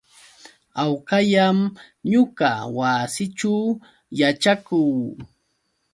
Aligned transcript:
Hawkallam 0.77 1.57
ñuqa 2.11 2.49
wasiićhu 2.77 3.53
yaćhakuu. 4.19 4.93